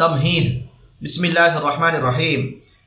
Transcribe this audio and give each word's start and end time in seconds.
تمہید۔ 0.00 0.66
بسم 1.02 1.22
اللہ 1.22 1.56
الرحمن 1.56 1.94
الرحیم۔ 1.94 2.40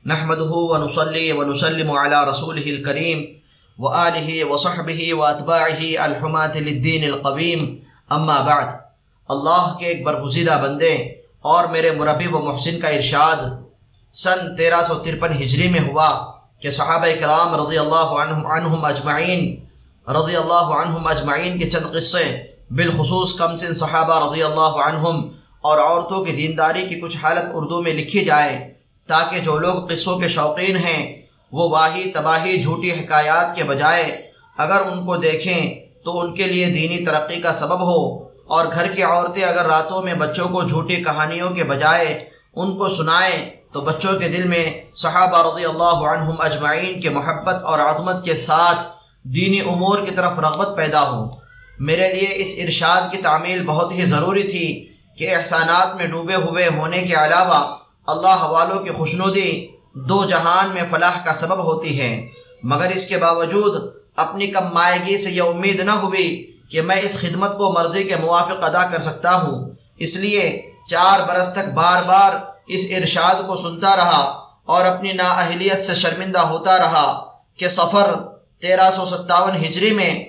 نحمده 0.06 0.52
ونصلي 0.54 1.32
ونسلم 1.32 1.90
على 1.90 2.16
رسوله 2.30 2.70
الكريم 2.74 3.20
وآله 3.78 4.48
وصحبه 4.50 5.18
واتباعه 5.18 5.90
الحمات 5.98 6.56
للدین 6.56 7.04
القویم۔ 7.12 7.76
اما 8.10 8.40
بعد، 8.40 8.64
اللہ 9.28 9.76
کے 9.78 9.86
ایک 9.86 10.04
برگزیدہ 10.04 10.58
بندے 10.62 10.94
اور 11.40 11.64
میرے 11.64 11.90
مربی 11.90 12.26
و 12.26 12.38
محسن 12.38 12.80
کا 12.80 12.88
ارشاد 12.88 13.44
سن 14.14 14.56
تیرہ 14.56 14.82
سو 14.82 14.94
ترپن 14.94 15.42
ہجری 15.42 15.68
میں 15.68 15.80
ہوا 15.80 16.10
کہ 16.60 16.70
صحابہ 16.70 17.06
کرام 17.20 17.54
رضی 17.54 17.78
اللہ 17.78 18.18
عنہم 18.22 18.46
عنہم 18.46 18.84
اجمعین 18.84 19.56
رضی 20.08 20.36
اللہ 20.36 20.74
عنہم 20.80 21.06
اجمعین 21.06 21.58
کے 21.58 21.70
چند 21.70 21.94
قصے 21.94 22.42
بالخصوص 22.70 23.34
کم 23.34 23.56
سن 23.56 23.74
صحابہ 23.74 24.30
رضی 24.30 24.42
اللہ 24.42 24.84
عنہم 24.90 25.28
اور 25.64 25.78
عورتوں 25.78 26.24
کی 26.24 26.32
دینداری 26.32 26.82
کی 26.82 27.00
کچھ 27.00 27.16
حالت 27.16 27.44
اردو 27.52 27.82
میں 27.82 27.92
لکھی 27.92 28.24
جائے 28.24 28.74
تاکہ 29.08 29.38
جو 29.38 29.58
لوگ 29.58 29.86
قصوں 29.86 30.18
کے 30.18 30.28
شوقین 30.28 30.76
ہیں، 30.76 31.16
وہ 31.52 31.68
واہی 31.68 32.10
تباہی 32.10 32.62
جھوٹی 32.62 32.92
حکایات 32.92 33.56
کے 33.56 33.64
بجائے 33.64 34.30
اگر 34.58 34.80
ان 34.80 35.06
کو 35.06 35.16
دیکھیں 35.16 35.60
تو 36.04 36.20
ان 36.20 36.34
کے 36.34 36.42
لیے 36.42 36.66
دینی 36.66 37.04
ترقی 37.04 37.40
کا 37.40 37.52
سبب 37.52 37.80
ہو 37.80 38.24
اور 38.46 38.66
گھر 38.72 38.92
کی 38.92 39.02
عورتیں 39.02 39.44
اگر 39.44 39.66
راتوں 39.66 40.02
میں 40.02 40.14
بچوں 40.14 40.48
کو 40.48 40.62
جھوٹی 40.62 40.96
کہانیوں 40.96 41.50
کے 41.50 41.64
بجائے 41.64 42.28
ان 42.56 42.78
کو 42.78 42.88
سنائیں 42.88 43.50
تو 43.72 43.80
بچوں 43.80 44.18
کے 44.18 44.28
دل 44.28 44.48
میں 44.48 44.64
صحابہ 44.94 45.38
رضی 45.42 45.64
اللہ 45.64 46.08
عنہم 46.08 46.34
اجمعین 46.38 47.00
کے 47.00 47.10
محبت 47.10 47.62
اور 47.62 47.78
عظمت 47.78 48.24
کے 48.24 48.36
ساتھ 48.36 48.86
دینی 49.22 49.60
امور 49.60 49.98
کی 49.98 50.10
طرف 50.10 50.38
رغبت 50.38 50.76
پیدا 50.76 51.10
ہو۔ 51.10 51.24
میرے 51.78 52.12
لیے 52.14 52.28
اس 52.32 52.64
ارشاد 52.64 53.10
کی 53.10 53.16
تعمیل 53.16 53.64
بہت 53.66 53.92
ہی 53.92 54.04
ضروری 54.04 54.42
تھی 54.42 54.66
کہ 55.16 55.36
احسانات 55.36 55.96
میں 55.96 56.06
ڈوبے 56.06 56.34
ہوئے 56.34 56.68
ہونے 56.76 57.02
کے 57.02 57.14
علاوہ 57.14 57.76
اللہ 58.06 58.42
والوں 58.42 58.80
کی 58.80 58.90
خوشنودی 58.90 59.68
دو 59.94 60.24
جہان 60.24 60.68
میں 60.74 60.82
فلاح 60.90 61.24
کا 61.24 61.34
سبب 61.34 61.64
ہوتی 61.64 62.00
ہے۔ 62.00 62.28
مگر 62.62 62.88
اس 62.88 63.06
کے 63.06 63.18
باوجود 63.18 63.92
اپنی 64.16 64.46
کم 64.46 64.64
مائگی 64.74 65.18
سے 65.18 65.30
یہ 65.30 65.42
امید 65.42 65.80
نہ 65.80 65.90
ہوئی 65.90 66.56
کہ 66.70 66.82
میں 66.82 66.96
اس 66.96 67.20
خدمت 67.20 67.58
کو 67.58 67.72
مرضی 67.72 68.04
کے 68.04 68.16
موافق 68.16 68.64
ادا 68.64 68.84
کر 68.84 68.98
سکتا 68.98 69.34
ہوں۔ 69.34 69.70
اس 69.98 70.16
لیے 70.16 70.62
چار 70.90 71.20
برس 71.28 71.48
تک 71.52 71.72
بار 71.74 72.02
بار 72.02 72.32
اس 72.66 72.80
ارشاد 72.96 73.46
کو 73.46 73.56
سنتا 73.56 73.96
رہا 73.96 74.40
اور 74.64 74.84
اپنی 74.84 75.12
نااہلیت 75.12 75.84
سے 75.84 75.94
شرمندہ 75.94 76.38
ہوتا 76.38 76.78
رہا 76.78 77.24
کہ 77.56 77.68
سفر 77.68 78.14
تیرہ 78.60 78.90
سو 78.90 79.06
ستاون 79.06 79.64
ہجری 79.64 79.90
میں 79.90 80.24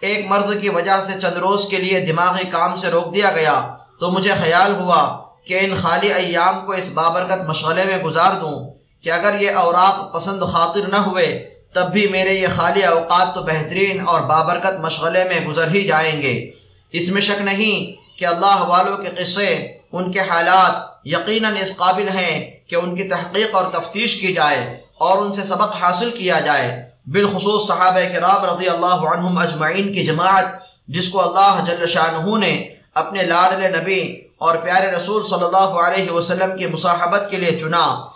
ایک 0.00 0.26
مرد 0.28 0.62
کی 0.62 0.68
وجہ 0.68 1.00
سے 1.02 1.12
چند 1.20 1.36
روز 1.36 1.66
کے 1.66 1.76
لیے 1.76 2.06
دماغی 2.06 2.44
کام 2.44 2.76
سے 2.76 2.88
روک 2.88 3.14
دیا 3.14 3.30
گیا۔ 3.30 3.76
تو 4.02 4.10
مجھے 4.10 4.32
خیال 4.40 4.74
ہوا 4.74 5.18
کہ 5.44 5.58
ان 5.60 5.74
خالی 5.82 6.12
ایام 6.12 6.66
کو 6.66 6.72
اس 6.72 6.90
بابرکت 6.90 7.48
مشغلے 7.48 7.84
میں 7.84 7.98
گزار 7.98 8.32
دوں 8.40 8.74
کہ 9.02 9.12
اگر 9.12 9.40
یہ 9.40 9.50
اوراق 9.50 10.14
پسند 10.14 10.42
خاطر 10.52 10.88
نہ 10.88 10.96
ہوئے، 10.96 11.54
تب 11.74 11.92
بھی 11.92 12.08
میرے 12.08 12.34
یہ 12.34 12.46
خالی 12.56 12.82
اوقات 12.82 13.34
تو 13.34 13.42
بہترین 13.42 14.00
اور 14.06 14.20
بابرکت 14.20 14.80
مشغلے 14.80 15.24
میں 15.24 15.40
گزر 15.46 15.68
ہی 15.68 15.86
جائیں 15.86 16.22
گے۔ 16.22 16.50
اس 16.92 17.08
میں 17.08 17.22
شک 17.22 17.42
نہیں 17.42 18.02
کہ 18.18 18.24
اللہ 18.24 18.64
والوں 18.68 18.96
کے 18.96 19.08
قصے، 19.18 19.78
ان 19.92 20.12
کے 20.12 20.20
حالات 20.20 21.06
یقیناً 21.06 21.56
اس 21.60 21.76
قابل 21.76 22.08
ہیں 22.08 22.50
کہ 22.68 22.74
ان 22.74 22.96
کی 22.96 23.08
تحقیق 23.08 23.54
اور 23.54 23.64
تفتیش 23.64 24.20
کی 24.20 24.34
جائے 24.34 24.80
اور 24.98 25.18
ان 25.18 25.32
سے 25.34 25.44
سبق 25.44 25.82
حاصل 25.82 26.10
کیا 26.10 26.40
جائے۔ 26.40 26.86
بالخصوص 27.06 27.68
صحابہ 27.68 28.14
کرام 28.14 28.44
رضی 28.44 28.68
اللہ 28.68 29.08
عنہم 29.14 29.38
اجمعین 29.38 29.94
کی 29.94 30.04
جماعت، 30.04 30.44
جس 30.88 31.08
کو 31.08 31.28
اللہ 31.28 31.64
جل 31.66 31.86
شاہ 31.86 32.38
نے 32.38 32.68
اپنے 32.94 33.22
لاڈل 33.22 33.80
نبی 33.80 34.20
اور 34.38 34.56
پیارے 34.56 34.90
رسول 34.90 35.22
صلی 35.22 35.44
اللہ 35.44 35.56
علیہ 35.56 36.10
وسلم 36.10 36.58
کی 36.58 36.66
مصاحبت 36.66 37.30
کے 37.30 37.36
لیے 37.36 37.58
چنا۔ 37.58 38.06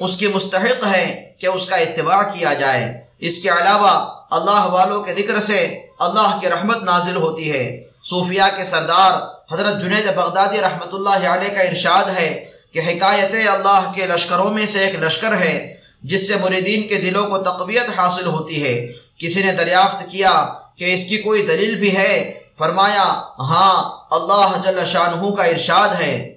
اس 0.00 0.16
کی 0.16 0.26
مستحق 0.26 0.86
ہے 0.94 1.32
کہ 1.40 1.46
اس 1.46 1.66
کا 1.66 1.76
اتباع 1.76 2.22
کیا 2.22 2.54
جائے۔ 2.54 3.00
اس 3.18 3.42
کے 3.42 3.48
علاوہ 3.48 4.14
اللہ 4.30 4.66
والوں 4.66 5.02
کے 5.02 5.14
ذکر 5.14 5.40
سے 5.40 5.80
اللہ 5.98 6.38
کی 6.40 6.48
رحمت 6.48 6.82
نازل 6.82 7.16
ہوتی 7.16 7.50
ہے۔ 7.50 7.84
صوفیاء 8.04 8.56
کے 8.56 8.64
سردار 8.64 9.12
حضرت 9.54 9.80
جنید 9.80 10.14
بغدادی 10.14 10.60
رحمۃ 10.60 10.92
اللہ 10.92 11.28
علیہ 11.28 11.54
کا 11.54 11.60
ارشاد 11.60 12.04
ہے 12.16 12.44
کہ 12.72 12.78
حکایت 12.78 13.48
اللہ 13.48 13.92
کے 13.94 14.06
لشکروں 14.06 14.50
میں 14.50 14.66
سے 14.66 14.80
ایک 14.80 15.00
لشکر 15.00 15.36
ہے، 15.36 15.74
جس 16.02 16.28
سے 16.28 16.36
مریدین 16.36 16.88
کے 16.88 16.94
دلوں 16.94 17.30
کو 17.30 17.38
تقویت 17.38 17.98
حاصل 17.98 18.26
ہوتی 18.26 18.62
ہے۔ 18.62 18.92
کسی 19.18 19.42
نے 19.42 19.52
دریافت 19.52 20.10
کیا 20.10 20.48
کہ 20.76 20.94
اس 20.94 21.04
کی 21.04 21.18
کوئی 21.18 21.46
دلیل 21.46 21.74
بھی 21.74 21.96
ہے 21.96 22.39
فرمایا 22.60 23.06
ہاں 23.38 23.78
اللہ 24.10 24.60
جل 24.62 24.86
شانہ 24.86 25.34
کا 25.36 25.44
ارشاد 25.44 25.88
ہے۔ 25.88 26.34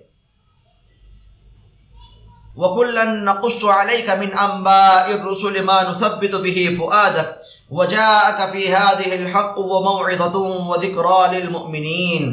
وَكُلًّا 2.56 3.03
نَقُصُّ 3.03 3.69
عَلَيْكَ 3.69 4.11
مِنْ 4.17 4.29
أَنْبَاءِ 4.31 5.13
الرُّسُلِ 5.13 5.61
مَا 5.61 5.81
نُثَبِّتُ 5.81 6.34
بِهِ 6.38 6.75
فُؤَادَكَ، 6.78 7.28
وَجَاءَكَ 7.69 8.51
فِي 8.51 8.73
هَذِهِ 8.73 9.22
الْحَقُّ 9.22 9.56
وَمَوْعِظَةٌ 9.57 10.35
وَذِكْرَى 10.67 11.39
لِلْمُؤْمِنِينَ۔ 11.39 12.25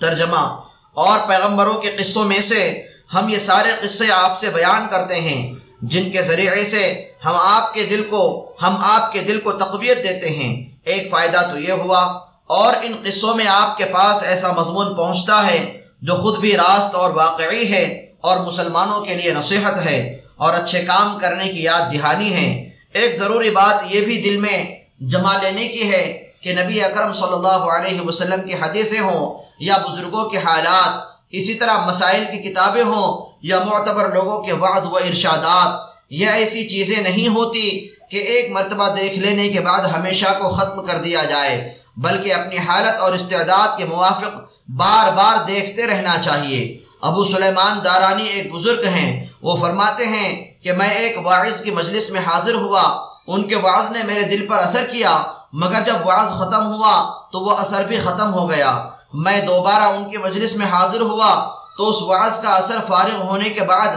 ترجمہ، 0.00 0.60
اور 0.94 1.18
پیغمبروں 1.28 1.74
کے 1.74 1.90
قصوں 1.90 2.24
میں 2.24 2.40
سے 2.40 2.82
ہم 3.14 3.28
یہ 3.28 3.38
سارے 3.38 3.72
قصے 3.82 4.12
آپ 4.12 4.38
سے 4.38 4.50
بیان 4.50 4.86
کرتے 4.90 5.20
ہیں، 5.20 5.54
جن 5.82 6.10
کے 6.10 6.22
ذریعے 6.22 6.64
سے 6.64 7.08
ہم 7.24 7.34
آپ 7.36 7.74
کے 7.74 7.84
دل 7.84 8.06
کو، 8.10 8.52
ہم 8.62 8.74
آپ 8.78 9.12
کے 9.12 9.20
دل 9.20 9.40
کو 9.40 9.52
تقویت 9.52 9.96
دیتے 9.96 10.28
ہیں۔ 10.28 10.76
ایک 10.84 11.10
فائدہ 11.10 11.48
تو 11.52 11.58
یہ 11.58 11.72
ہوا 11.72 12.23
اور 12.46 12.74
ان 12.82 12.92
قصوں 13.04 13.34
میں 13.34 13.46
آپ 13.48 13.78
کے 13.78 13.84
پاس 13.84 14.22
ایسا 14.22 14.52
مضمون 14.52 14.96
پہنچتا 14.96 15.46
ہے 15.46 15.80
جو 16.02 16.14
خود 16.14 16.38
بھی 16.38 16.56
راست 16.56 16.94
اور 16.94 17.10
واقعی 17.10 17.72
ہے 17.72 18.12
اور 18.20 18.36
مسلمانوں 18.36 19.00
کے 19.00 19.14
لیے 19.14 19.34
نصیحت 19.34 19.86
ہے 19.86 20.18
اور 20.36 20.54
اچھے 20.54 20.82
کام 20.82 21.18
کرنے 21.18 21.48
کی 21.48 21.62
یاد 21.62 21.92
دہانی 21.92 22.32
ہے۔ 22.34 22.70
ایک 22.94 23.18
ضروری 23.18 23.50
بات 23.50 23.94
یہ 23.94 24.00
بھی 24.00 24.22
دل 24.22 24.36
میں 24.36 24.76
جمع 25.00 25.42
لینے 25.42 25.68
کی 25.68 25.92
ہے 25.92 26.28
کہ 26.42 26.54
نبی 26.54 26.84
اکرم 26.84 27.12
صلی 27.12 27.32
اللہ 27.32 27.48
علیہ 27.48 28.00
وسلم 28.00 28.48
کی 28.48 28.54
حدیثیں 28.54 29.00
ہوں 29.00 29.42
یا 29.60 29.76
بزرگوں 29.76 30.28
کے 30.28 30.38
حالات، 30.38 31.18
اسی 31.30 31.54
طرح 31.54 31.86
مسائل 31.86 32.24
کی 32.24 32.38
کتابیں 32.38 32.82
ہوں 32.82 33.26
یا 33.42 33.58
معتبر 33.64 34.14
لوگوں 34.14 34.42
کے 34.42 34.52
وعظ 34.52 34.86
و 34.86 34.96
ارشادات، 34.96 35.94
یہ 36.10 36.26
ایسی 36.26 36.68
چیزیں 36.68 37.02
نہیں 37.02 37.28
ہوتی 37.28 37.88
کہ 38.10 38.16
ایک 38.16 38.52
مرتبہ 38.52 38.88
دیکھ 38.88 39.18
لینے 39.18 39.48
کے 39.48 39.60
بعد 39.60 39.80
ہمیشہ 39.80 40.26
کو 40.40 40.48
ختم 40.48 40.86
کر 40.86 40.98
دیا 40.98 41.24
جائے۔ 41.24 41.83
بلکہ 41.96 42.34
اپنی 42.34 42.58
حالت 42.58 43.00
اور 43.00 43.12
استعداد 43.12 43.78
کے 43.78 43.84
موافق 43.84 44.36
بار 44.68 45.12
بار 45.12 45.44
دیکھتے 45.46 45.86
رہنا 45.86 46.14
چاہیے۔ 46.22 46.78
ابو 47.02 47.24
سلیمان 47.24 47.78
دارانی 47.84 48.24
ایک 48.24 48.54
بزرگ 48.54 48.84
ہیں۔ 48.84 49.26
وہ 49.42 49.56
فرماتے 49.56 50.06
ہیں 50.06 50.54
کہ 50.62 50.72
میں 50.72 50.90
ایک 50.90 51.26
واعظ 51.26 51.60
کی 51.60 51.70
مجلس 51.70 52.10
میں 52.10 52.20
حاضر 52.20 52.54
ہوا۔ 52.54 53.06
ان 53.26 53.48
کے 53.48 53.56
واعظ 53.56 53.90
نے 53.90 54.02
میرے 54.02 54.22
دل 54.22 54.46
پر 54.46 54.58
اثر 54.58 54.84
کیا، 54.84 55.22
مگر 55.52 55.80
جب 55.86 55.94
واعظ 56.04 56.28
ختم 56.28 56.66
ہوا 56.66 57.12
تو 57.32 57.40
وہ 57.40 57.56
اثر 57.56 57.84
بھی 57.84 57.98
ختم 57.98 58.34
ہو 58.34 58.50
گیا۔ 58.50 58.88
میں 59.14 59.40
دوبارہ 59.40 59.82
ان 59.82 60.10
کی 60.10 60.16
مجلس 60.16 60.56
میں 60.56 60.66
حاضر 60.66 61.00
ہوا 61.00 61.50
تو 61.76 61.90
اس 61.90 62.02
واعظ 62.02 62.40
کا 62.42 62.48
اثر 62.48 62.76
فارغ 62.88 63.22
ہونے 63.22 63.50
کے 63.50 63.60
بعد 63.60 63.88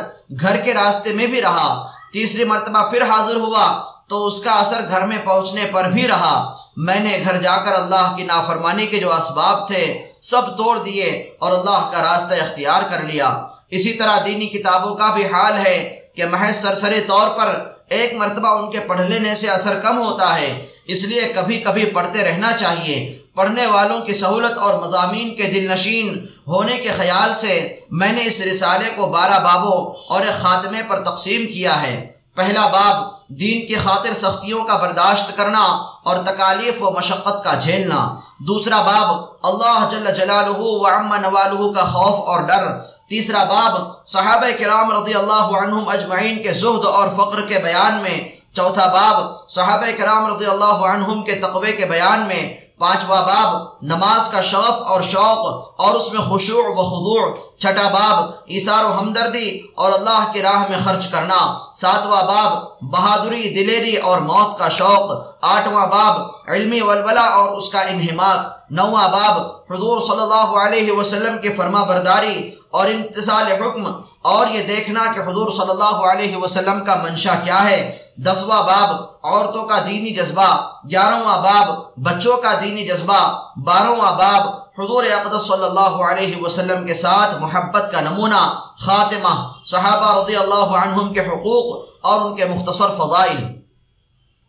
گھر 0.41 0.57
کے 0.57 0.74
راستے 0.74 1.13
میں 1.13 1.28
بھی 1.28 1.41
رہا۔ 1.41 1.88
تیسری 2.13 2.44
مرتبہ 2.44 2.90
پھر 2.90 3.02
حاضر 3.02 3.36
ہوا 3.36 3.84
تو 4.09 4.28
اس 4.28 4.44
کا 4.44 4.51
اثر 4.51 4.81
گھر 4.90 5.06
میں 5.06 5.18
پہنچنے 5.23 5.66
پر 5.72 5.90
بھی 5.90 6.07
رہا۔ 6.07 6.53
میں 6.78 7.00
نے 7.00 7.22
گھر 7.23 7.41
جا 7.41 7.57
کر 7.57 7.73
اللہ 7.73 8.13
کی 8.16 8.23
نافرمانی 8.23 8.85
کے 8.88 9.00
جو 9.00 9.13
اسباب 9.13 9.68
تھے، 9.68 10.06
سب 10.22 10.57
توڑ 10.57 10.78
دیے 10.78 11.35
اور 11.40 11.51
اللہ 11.51 11.90
کا 11.91 12.01
راستہ 12.01 12.34
اختیار 12.34 12.81
کر 12.91 13.03
لیا۔ 13.03 13.45
اسی 13.69 13.94
طرح 13.94 14.18
دینی 14.25 14.47
کتابوں 14.47 14.95
کا 14.95 15.13
بھی 15.13 15.25
حال 15.25 15.68
ہے 15.68 16.00
کہ 16.16 16.25
محض 16.25 16.56
سرسری 16.56 17.01
طور 17.07 17.29
پر 17.29 17.72
ایک 17.90 18.13
مرتبہ 18.13 18.47
ان 18.47 18.72
کے 18.72 18.79
پڑھ 18.79 19.01
لینے 19.01 19.35
سے 19.35 19.50
اثر 19.50 19.79
کم 19.79 19.97
ہوتا 19.97 20.35
ہے، 20.35 20.66
اس 20.85 21.03
لیے 21.03 21.34
کبھی 21.35 21.59
کبھی 21.59 21.85
پڑھتے 21.85 22.24
رہنا 22.24 22.51
چاہیے۔ 22.51 23.18
پڑھنے 23.35 23.66
والوں 23.68 24.01
کی 24.01 24.13
سہولت 24.13 24.57
اور 24.57 24.88
مضامین 24.88 25.35
کے 25.35 25.44
دل 25.44 25.72
نشین 25.72 26.25
ہونے 26.47 26.78
کے 26.78 26.89
خیال 26.97 27.35
سے 27.35 27.75
میں 27.91 28.12
نے 28.12 28.25
اس 28.25 28.41
رسالے 28.41 28.89
کو 28.95 29.07
بارہ 29.07 29.39
بابوں 29.39 29.94
اور 30.09 30.21
ایک 30.21 30.42
خاتمے 30.42 30.81
پر 30.88 31.04
تقسیم 31.04 31.45
کیا 31.45 31.81
ہے۔ 31.81 32.12
پہلا 32.36 32.68
باب 32.68 33.17
دین 33.29 33.68
کی 33.68 33.75
خاطر 33.75 34.13
سختیوں 34.13 34.63
کا 34.63 34.77
برداشت 34.77 35.38
کرنا 35.38 35.63
اور 36.03 36.18
تکالیف 36.18 36.83
و 36.83 36.91
مشقت 36.91 37.44
کا 37.44 37.53
جھیلنا۔ 37.53 38.15
دوسرا 38.39 38.81
باب، 38.81 39.24
اللہ 39.44 39.89
جل 39.91 40.13
جلالہ 40.15 40.57
و 40.57 40.88
عم 40.88 41.15
نوالہ 41.15 41.79
کا 41.79 41.85
خوف 41.85 42.27
اور 42.27 42.41
ڈر۔ 42.41 42.79
تیسرا 43.09 43.44
باب، 43.44 44.07
صحابہ 44.07 44.47
کرام 44.59 45.03
رضی 45.03 45.13
اللہ 45.13 45.57
عنہم 45.57 45.89
اجمعین 45.89 46.44
کے 46.44 46.53
زہد 46.53 46.85
اور 46.85 47.07
فقر 47.18 47.41
کے 47.41 47.59
بیان 47.59 47.94
میں۔ 47.94 48.29
چوتھا 48.56 48.85
باب، 48.88 49.50
صحابہ 49.50 49.97
کرام 49.97 50.35
رضی 50.35 50.45
اللہ 50.45 50.65
عنہم 50.65 51.23
کے 51.23 51.35
تقوی 51.35 51.71
کے 51.71 51.85
بیان 51.85 52.19
میں۔ 52.19 52.67
پانچواں 52.79 53.21
باب، 53.21 53.65
نماز 53.83 54.29
کا 54.31 54.41
شوق 54.41 54.88
اور 54.88 55.01
شوق، 55.01 55.45
اور 55.81 55.95
اس 55.95 56.12
میں 56.13 56.21
خشوع 56.21 56.63
و 56.63 56.83
خضوع، 56.83 57.33
چھٹا 57.59 57.88
باب، 57.88 58.29
ایثار 58.45 58.83
و 58.83 58.91
ہمدردی، 59.00 59.50
اور 59.75 59.91
اللہ 59.91 60.27
کی 60.33 60.41
راہ 60.41 60.63
میں 60.69 60.77
خرچ 60.85 61.07
کرنا، 61.07 61.39
ساتواں 61.75 62.24
باب، 62.24 62.51
بہادری، 62.91 63.44
دلیری 63.56 63.95
اور 63.97 64.19
موت 64.19 64.57
کا 64.59 64.69
شوق، 64.69 65.12
آٹھواں 65.41 65.88
باب، 65.88 66.21
علمی 66.51 66.81
ولولہ 66.81 67.27
اور 67.31 67.57
اس 67.57 67.69
کا 67.69 67.81
انہماک، 67.81 68.39
نواں 68.71 69.07
باب، 69.09 69.41
حضور 69.73 70.01
صلی 70.07 70.21
اللہ 70.21 70.57
علیہ 70.62 70.91
وسلم 70.91 71.38
کی 71.38 71.53
فرما 71.53 71.83
برداری 71.83 72.51
اور 72.69 72.88
امتصال 72.88 73.51
حکم، 73.62 73.85
اور 74.21 74.47
یہ 74.47 74.63
دیکھنا 74.68 75.12
کہ 75.13 75.30
حضور 75.30 75.51
صلی 75.57 75.69
اللہ 75.69 75.97
علیہ 76.12 76.38
وسلم 76.38 76.85
کا 76.85 76.95
منشا 77.03 77.35
کیا 77.44 77.69
ہے۔ 77.69 77.80
دسواں 78.25 78.62
باب، 78.64 78.96
عورتوں 79.24 79.66
کا 79.66 79.80
دینی 79.80 80.10
جذبہ، 80.10 80.68
گیارہواں 80.92 81.38
باب، 81.42 81.75
بچوں 81.98 82.38
کا 82.38 82.54
دینی 82.62 82.88
جذبہ، 82.88 83.44
بارہواں 83.58 84.12
باب، 84.12 84.48
حضور 84.80 85.04
اقدس 85.04 85.48
صلی 85.48 85.66
اللہ 85.66 86.02
علیہ 86.10 86.42
وسلم 86.42 86.86
کے 86.88 86.94
ساتھ 86.94 87.42
محبت 87.42 87.92
کا 87.92 88.02
نمونہ، 88.02 88.60
خاتمہ، 88.80 89.36
صحابہ 89.66 90.24
رضی 90.24 90.36
اللہ 90.36 90.75
عنہم 90.78 91.14
کے 91.14 91.19
حقوق 91.19 91.86
اور 92.02 92.22
ان 92.22 92.36
کے 92.36 92.46
مختصر 92.46 92.90
فضائل۔ 92.90 93.56